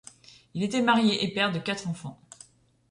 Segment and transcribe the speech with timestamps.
[0.55, 2.19] Il était marié et père de quatre enfants.